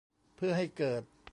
[0.35, 1.01] เพื่อให้เกิด